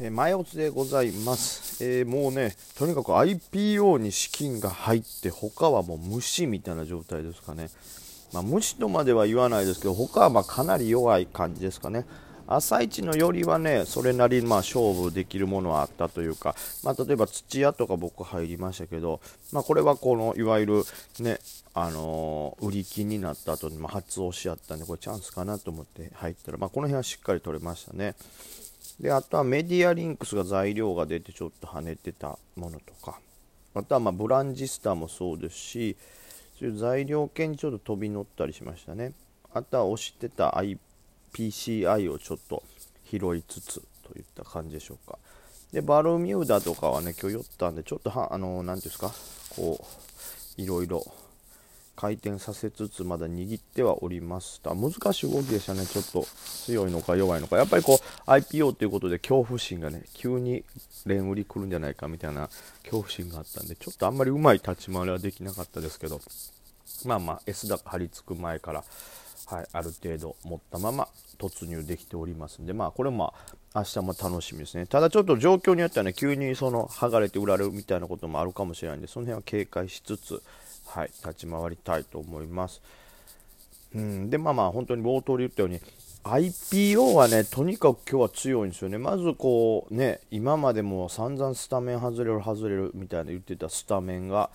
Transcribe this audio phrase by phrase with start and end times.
[0.00, 7.68] え、前落ちでございます、えー、もうねとにかく IPO に資金が入って他はもう虫みたいな状態ですかね、
[8.32, 12.06] まあ、虫とまでは言わないですけど他はまかなり弱い感じですかね。
[12.50, 19.20] 朝一のよりはねそれなりにまあ勝負できるものはあったというか、まあ、例えば土屋とか僕入りましたけど、
[19.52, 20.84] まあ、これはこのいわゆる
[21.20, 21.40] ね
[21.74, 28.14] あのー、売り金になった後にま初押しあったんでこれチャンスかなと思って入ったら、まあ、この辺はしっかり取れましたね。
[29.00, 33.20] であとはメディアリンクスが材料が出てちょっと跳ねてたものとか。
[33.74, 35.96] あとはまブランジスターもそうですし
[36.58, 39.12] そういう材料系にちょっと飛び乗ったりしましたね。
[39.54, 40.60] あとは押してた
[41.32, 42.62] IPCI をちょっと
[43.04, 45.18] 拾いつつといった感じでしょうか。
[45.72, 49.12] でバルミューダとかはね今日寄ったんでちょっとはあの何ていうんですか
[49.54, 49.84] こ
[50.58, 51.04] ういろいろ
[51.98, 54.72] 回転させつつまだ握ってはおりました。
[54.72, 55.84] 難しい動きでしたね。
[55.84, 57.56] ちょっと強いのか弱いのか。
[57.56, 60.62] やっぱりこう IPO ということで恐怖心がね急に
[61.06, 62.50] 連売り来るんじゃないかみたいな
[62.84, 66.20] 恐怖心があったんでちょっとあんまりうまい立ち回りはできなかったですけど
[67.04, 68.84] まあまあ S 高張り付く前から
[69.46, 73.32] はい、ある程度持ったまま突入できておりますんで、まあ、これも
[73.74, 74.84] 明日も楽しみですね。
[74.84, 80.42] ただちょっと状況によってはね、急にその剥がれて売られるみたいなこともあるかもしれないんで、その辺は警戒しつつ、
[80.88, 82.80] はい、立ち回りたいと思います。
[83.94, 85.80] うん、で、まあまあ、本当に冒頭で言ったように、
[86.24, 88.98] IPO はね、とにかく今日は強いんですよね。
[88.98, 94.50] まずこうね、今までも散々スタメン外れる外れるみたいな言ってたスタメンが、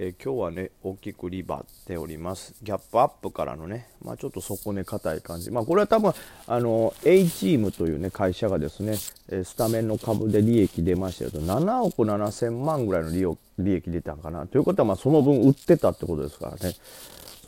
[0.00, 2.54] えー、今日はね、大きくリバっております。
[2.62, 5.50] ギャップアップからのね、まあ、ちょっと底根硬い感じ。
[5.50, 6.12] まあ、これは多分、
[6.46, 8.96] あの、A チームというね、会社がですね、
[9.28, 14.46] えスタメンの株で利益出ましたけど、7億7千万ぐらいの利利益出たんかな。
[14.46, 16.76] ということは、まあ、その分売ってたってことですからね。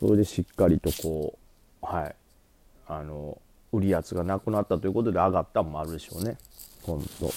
[0.01, 1.39] それでしっかりとこ
[1.83, 2.17] う、はい、
[2.89, 3.41] あの、
[3.73, 6.37] 売り圧がなくなったということで上がったもあるでしょうね。
[6.83, 7.31] ほんと。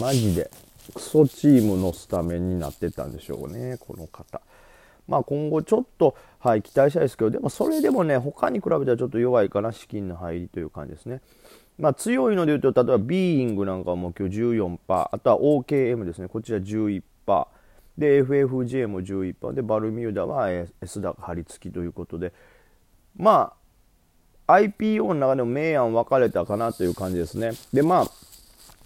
[0.00, 0.50] マジで。
[0.92, 4.40] クソチームのスタメンになってたんでしょうね、この方。
[5.06, 11.20] まあ、今後ちょっと、はい、期待したいですけど、でもそれでもね、他に比べたらちょっと弱いかな、資金の入りという感じですね。
[11.78, 17.02] まあ、強いので言うと、例えばビーイングなんかも今日14%、あとは OKM ですね、こちら11%、
[17.98, 22.32] で、FFJ も11%、で、バルミューダは S 高張り付きということで、
[23.16, 23.52] ま
[24.46, 27.52] あ、IPO の中でも明暗分かれたかなという感じですね。
[27.72, 28.06] で、まあ、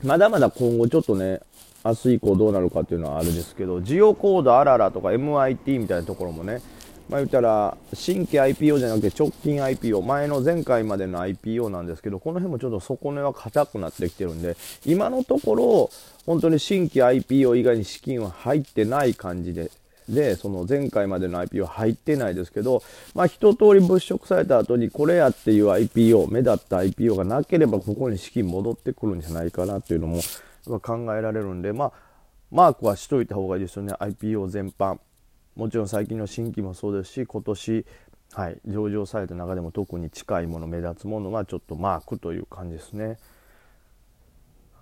[0.05, 1.41] まだまだ今後ちょっとね、
[1.89, 6.61] 明日以降どうなるかっていうのはあれですけど、ジオコードあららとか MIT みたいなところもね、
[7.09, 15.91] まあ、言ったら新規 IPO じゃなくて直近 IPO、前の前回までの IPO なんですけど、この辺もちょっと底根は硬くなってきてるんで、今のところ、
[16.27, 19.71] 本当に新規 IPO 以外に資金は入ってない感じで、
[20.11, 22.83] で、その前回までの IPO 入ってないですけど、
[23.15, 30.21] まあ一通り物色された後にこれやっていう IPO、目立った IPO がなければここに資金戻ってくるんじゃないかなっていうのも
[30.81, 31.93] 考えられるんで、まあ、
[32.51, 34.99] マークはしといた方がいいですよね、IPO 全般。
[35.57, 37.87] もちろん最近の新規もそうですし、今年、
[38.33, 43.19] はい、上場された中でも特に近いもの、目立つものはちょっとマークという感じですね。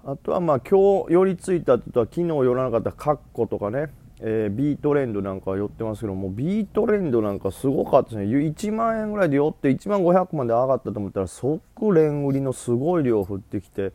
[0.08, 3.88] あとはまあ今日寄りついたとは昨日寄らなかったカッコとかね、
[4.20, 11.60] えー、ビートレンドなんかは寄ってますけどもビートレンドなんかすごかったですね1万円ぐらいで寄って1万500まで上がったと思ったら即
[11.92, 13.92] 連売りのすごい量降ってきて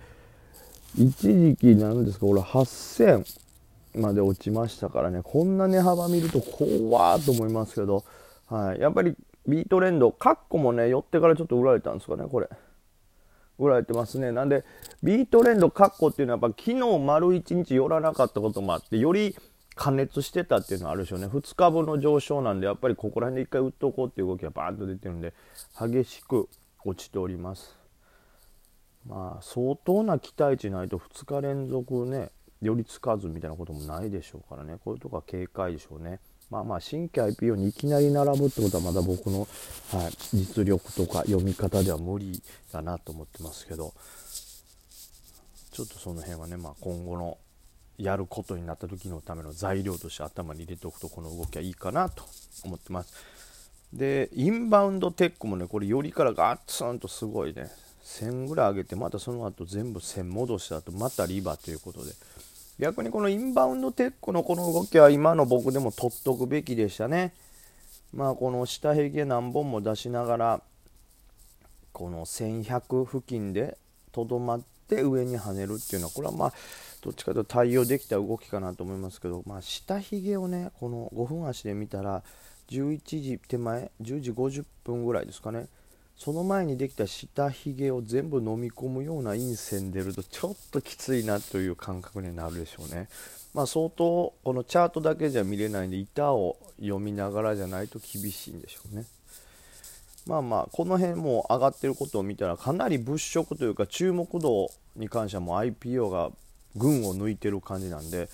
[0.98, 3.26] 一時期なんですか、これ8000
[3.96, 8.04] まで落ちましたからね、こんな値幅見ると怖ーと思いますけど、
[8.48, 8.80] はい。
[8.80, 9.16] やっぱり
[9.48, 12.50] ビートレンド、カッコもね、寄ってからちょっと売られたんですかね、これ。
[13.58, 14.32] 売られてますね。
[14.32, 14.66] なんで、
[15.04, 19.36] ビートレンドカッコっていうのはやっぱ昨日丸1日寄らなかったこともあって、より
[19.76, 21.28] 加熱してたっていうのはあるでしょうね。
[21.28, 25.34] 2日分の上昇なんで、やっぱりここら辺で一回売っとこうっていう動きがバーンと出てるんで、
[25.80, 26.50] 激しく
[26.84, 27.81] 落ちております。
[29.08, 32.30] まあ相当な期待値ないと2日連続ね
[32.62, 34.78] 寄りつかずみたいなこともないでしょうからね。
[34.84, 36.20] こういうとこは警戒でしょうね。
[36.50, 39.48] まあまあ新規 IPO にいきなり並ぶってことはまだ僕の、
[39.92, 42.42] はい、実力とか読み方では無理
[42.72, 43.94] だなと思ってますけど。
[45.72, 47.38] ちょっとその辺はね、まあ、今後の
[47.98, 52.26] やることになった時のための材料として頭に入れておくとこの動きはいいかなと
[52.66, 53.14] 思ってます。
[53.94, 57.70] でインバウンドテックもねこれよりからガッツンとすごいね。
[58.04, 62.12] 1000ぐらい上げてまたその後全部1000戻した後またリバということで。
[62.80, 67.34] 逆にこのインバウンドテックのこの動きは今の僕でも取っとくべきでしたね。
[68.12, 70.62] まあこの下髭何本も出しながら
[71.94, 73.78] この1100付近で
[74.12, 76.54] とどまって上に跳ねるっていうのはこれはまあ
[77.02, 82.24] どっちかというと対応できた動きかなと思いますけど、まあ、下髭をねこの5分足で見たら
[82.70, 85.68] 11時手前10時50分ぐらいですかね。
[86.24, 93.10] その前にできた下ひげを全部飲み込むような陰線出るとちょっときついなという感覚になるでしょうね。
[93.56, 99.06] まあ、相当このチャートだけじゃ見れないんで板を読みながらじゃないと厳しいんでしょうね。
[100.28, 106.30] まあまあこの辺も上がってることを見たらかなり物色というか注目度に関してはもう IPO が
[106.76, 108.30] 群を抜いてる感じなんで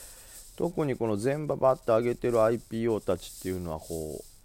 [0.58, 4.37] 特にこの全場バッと上げてる IPO たちっていうのはこう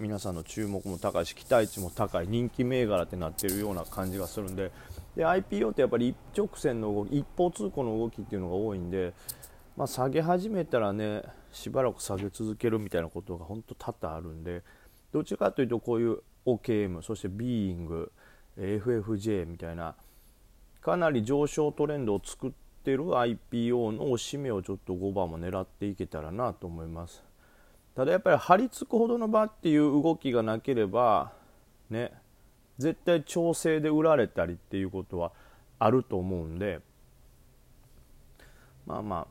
[0.00, 4.72] 皆さんの注目も高いし期待値も高い人気銘柄ってなってるような感じがするんで
[5.14, 9.12] で IPO ってやっぱり一直線の動き一方通行の動きっていうのが多いんで、
[9.76, 14.62] まあ、下げ始めたらねしばらく下げ続けるみたいなことが本当多々あるんで
[15.12, 18.10] どっちかというとこういう OKM そしてビーイング
[18.58, 19.94] FFJ みたいな
[20.80, 22.50] かなり上昇トレンドを作っ
[22.82, 27.22] てる IPO のおしめをちょっと5番も狙っていけたらなと思います。
[27.94, 31.32] ただやっぱり張り付くほどの場っていう動きがなければ
[31.90, 32.12] ね
[32.78, 35.32] 絶対調整で売られたりっていうことは
[35.78, 36.80] あると思うんで
[38.86, 39.26] まあまあ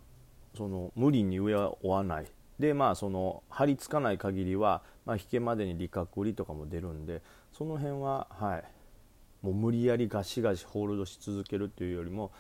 [0.56, 2.26] その無理に上は追わない。
[2.60, 7.22] でまあその張り付かない限りは、まあ、引けまでに利確売りとかも出るんで
[7.52, 8.64] その辺ははい。
[9.42, 12.32] もう無理やりガシガシホールドし続けるっていうよりも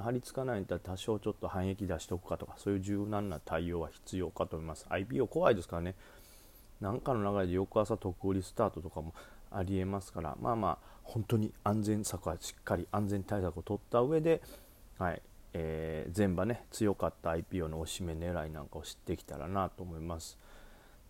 [0.00, 4.86] 張り付かないんだったら多少ちょっと反撃出しておくかとかそういう柔軟な対応は必要かと思います。
[4.88, 5.94] IPO 怖いですからね。
[6.80, 9.14] 何かの流れで翌朝特売りスタートとかも
[9.50, 14.40] ありえますからまあまあ本当に安全策はしっかり安全対策を取った上で
[14.98, 15.22] はい
[15.54, 20.38] えー、前場ね強かった IPO のおしめ狙いなんかを知ってきたらなと思います。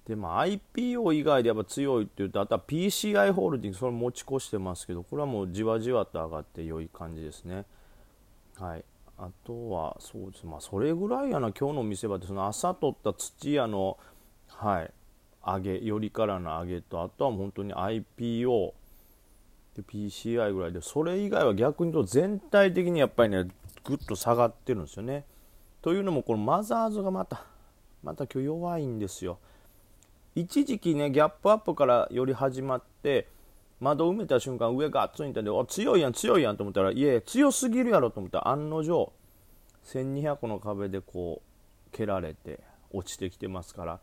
[0.07, 7.65] でまあ IPO 以外でやっぱ強いっていうとあとは PCI ホールディングそれ持ち越してますけどこれはもうじわじわと上がって良い感じですね。
[8.63, 8.85] はい。
[9.19, 10.47] あとはそうです。
[10.47, 12.27] まあそれぐらいやな今日の見せ場って。
[12.29, 13.99] その朝取った土屋の
[14.47, 14.93] はい。
[15.45, 18.73] 上げよりからの上げとあとは本当に IPO
[19.75, 23.49] で PCI ぐらいでそれ以外は逆に言うと全体的にやっぱりね
[23.83, 25.25] ぐっと下がってるんですよね。
[25.81, 27.45] というのもこのマザーズがまた
[28.05, 29.39] また今日弱いんですよ。
[30.37, 33.27] 一時期ねギャップアップからより始まって
[33.83, 38.39] 窓埋めた瞬間上が熱いたんでお強いやん強いやんと思ったらいえ強すぎるやろと思った。
[38.39, 39.13] ら案の定
[39.85, 42.61] 1200の壁でこう蹴られて
[42.93, 44.01] 落ちてきてますから。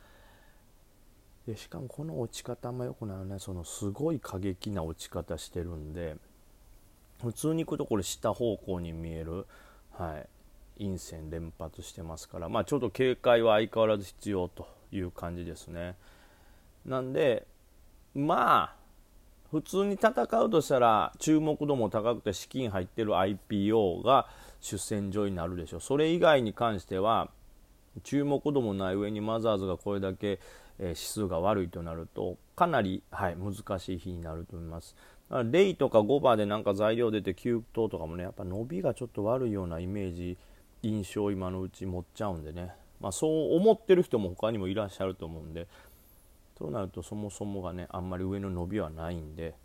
[1.48, 3.40] でしかもこの落ち方もよくないよね。
[3.40, 6.18] そのすごい過激な落ち方してるんで
[7.24, 9.48] 普通に行くとこれ下方向に見える
[9.94, 10.28] はい。
[10.84, 12.50] 陰線連発してますから。
[12.50, 15.96] まあちょっと警戒は相変わらず必要という感じですね。
[16.86, 17.48] なんで
[18.14, 18.79] まあ
[19.51, 24.28] 普通に戦うとしたら注目度も高くて資金入ってる IPO が
[24.62, 25.81] 主戦場になるでしょう。
[25.81, 27.30] それ以外に関しては
[28.04, 30.40] 注目度もない上にマザーズがこれだけ、
[30.80, 34.96] 指数が悪いとなるとかなり、はい、難しい日になると思います。
[35.52, 40.38] レイとか5番でなんか材料出て9等とかもねやっぱ伸びがちょっと悪いようなイメージ
[40.81, 45.68] 印象を今のうち持っちゃうんでね、まあ、そう思ってる人も他にもいらっしゃると思うんで
[46.59, 49.56] そうなるとそもそもがねあんまり上の伸びはないんで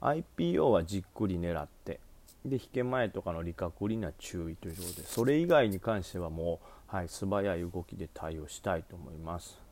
[0.00, 2.00] IPO はじっくり狙って
[2.44, 6.60] で引け前とかの利確売りには注意ということでそれ以外に関してはも
[6.92, 9.62] う、はい、素早い動きで対応したいと思います。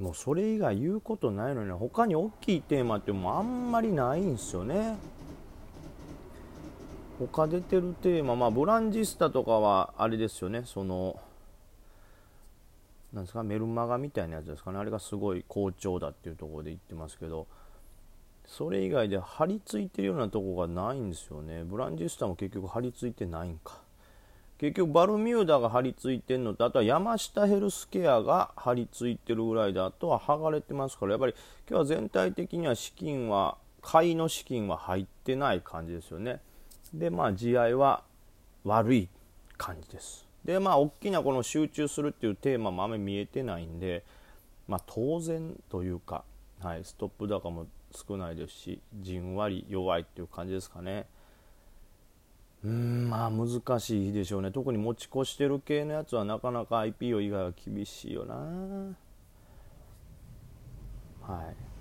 [0.00, 4.96] もうそれ以外言うことないのに他に大きいテーマってもうあんまりないんですよね
[7.32, 11.20] 他出てるテーマまあブランジスタとかはあれですよねその
[13.14, 14.78] なんですかメルマガみたいなやつですかね。
[14.78, 17.46] あれがすごい好調だっていうところで言ってますけど
[18.46, 21.64] それ以外で張り付いてるようなとこがないんですよね。
[21.64, 23.84] ブランジスタも結局張り付いてないんか。
[24.58, 31.34] 結局バルミューダが張り付いてるのとあとは山下ヘルスケアが張り付いてるぐらいであとは剥がれてますからやっぱり
[31.68, 36.40] 今日は全体的には資金は買いの資金は入ってない感じですよね。
[36.92, 38.04] でまあ地合いは
[38.64, 39.08] 悪い
[39.58, 40.26] 感じです。
[40.44, 44.04] でまあ大きなこの集中するっていうテーマもあんまり見えてないんで
[44.68, 46.24] まあ当然というか、
[46.60, 51.06] はい、ストップ高も少ないですしじんわり弱いっていう感じですかね。
[52.64, 54.50] うんまあ難しいでしょうね。
[54.50, 58.34] 特に持ち越してる系のやつはなかなか IPO 以外は厳しいよな。
[61.20, 61.74] はい。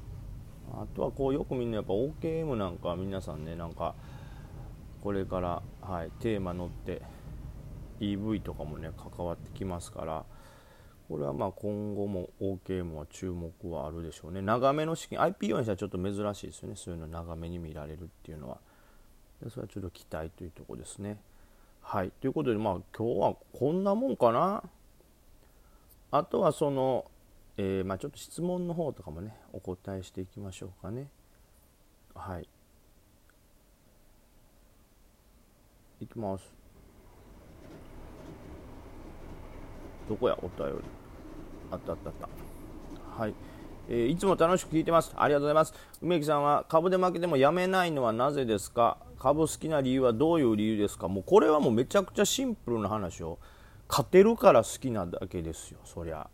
[0.74, 3.96] あとはこうよくみんなやっぱ OKM なんか皆さんねなんか
[5.02, 7.02] これから、はい、テーマ乗って
[8.00, 10.26] EV とかもね関わってきますから
[11.10, 18.58] これはまあ今後も OKM は注目はあるでしょうね長めの資金 IPO にしてはちょっと珍しいですよねそういうの長めに見られるっていうのは。
[19.50, 21.18] それはちょっと期待というとこですね。
[21.82, 24.64] はいということでまあ今日はこんなもんかな。
[26.12, 27.06] あとはその、
[27.58, 31.08] えー、まあ、ちょっと質問の方とかもねお答えしていきましょうかね。
[32.16, 32.48] はい
[36.00, 36.63] いきます
[40.10, 40.38] どこや？
[40.42, 40.76] お便り。
[41.72, 42.30] あったあったあっ
[43.18, 43.22] た。
[43.22, 43.34] はい。
[43.90, 45.14] えー、いつも楽しく聞いてます。
[45.16, 45.74] ありがとうございます。
[46.02, 48.98] 梅木さんは株で負けてもやめないのはなぜですか？
[49.20, 51.08] 株好きな理由はどういう理由ですか？
[51.08, 53.40] もうこれはもうめちゃくちゃシンプルな話を。
[53.90, 56.28] 勝てるから好きなだけですよ、そりゃ。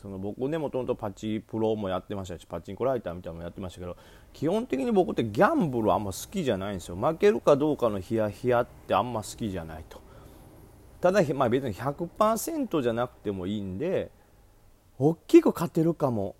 [0.00, 3.96] その僕ねもともとパチプロもやってましたしパチンコライターみたいなのもやってましたけど
[4.32, 6.94] 基本的に僕ってギャンブルあんま好きじゃないんですよ。
[6.94, 10.00] 負けるかどうかのヒヤヒヤってあんま好きじゃないと。
[11.00, 14.10] ただ、まあ、別に100%じゃなくてもいいんで
[14.98, 16.34] 大きく勝てるかも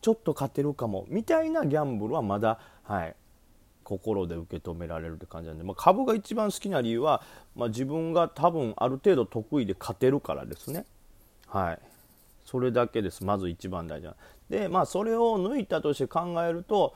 [0.00, 3.16] ちょっと勝てるかもみたいなギャンブルはまだはい
[3.82, 7.22] 心で受け止められるって感じなんで、まあ、株が一番好きな理由は、
[7.54, 10.86] まあ、自分が多分ある程度得意で勝てるからですね。
[11.46, 11.78] はい。
[12.46, 13.24] それだけです。
[13.24, 14.16] まず一番大事な。
[14.48, 16.94] でまあそれを抜いたとして考えると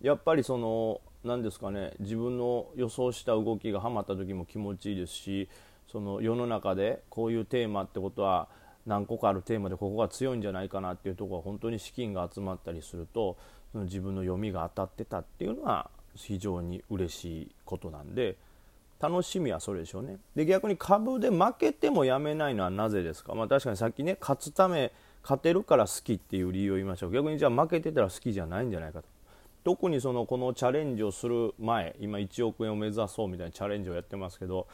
[0.00, 5.48] やっぱりその何ですかね自分の予想した動きがはまった時も気持ちいいですし
[5.90, 8.48] その世の中でこういうテーマってことは
[8.86, 13.36] 何個かあるテーマでここが強いんじゃないかなっていうところは本当に資金が集まったりすると
[13.72, 18.36] その自分の読みが当たってたっていうのは非常に嬉しいことなんで
[19.00, 20.16] 楽しみはそれでしょうね。
[20.34, 24.92] で逆に株で負けてもやめないのはなぜですか、まあ、確かにさっきね勝つため
[25.22, 29.08] 勝てるから好きっていう理由を言いましょう逆にじゃあ負けてたら好きじゃないんじゃないかと。
[29.64, 34.66] 特にそのこのチャレンジをする前今1億円を目指そうみたいなチャレンジをやってますけど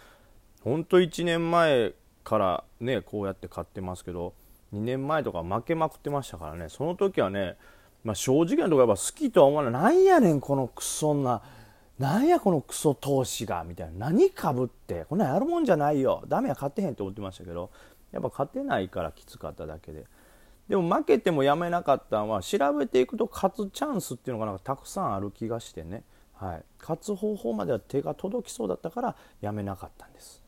[0.65, 1.93] 本当1年前
[2.25, 4.33] からねこうやって買ってますけど
[4.73, 6.69] 2年前とか負けまくってましたからね。
[6.69, 7.57] その時はね、
[8.03, 9.73] まあ、正直なところやっぱ好きとは思わない。
[9.73, 11.43] なんやねんこのクソな
[11.99, 14.11] なんやこのクソ投資がみたいな。
[14.11, 16.25] 何かぶってこんなんやるもんじゃないよ。
[16.27, 17.71] ダメや勝てへんって思ってましたけど
[18.11, 20.07] やっぱ勝てないからきつかっただけで。
[20.69, 30.44] でも負けてもやめなかったのは調べていくと勝つチャンスっていうのがなんかたくさんある気がしてね、はい、勝つ方法までは手が届きそうだったからやめなかったんです。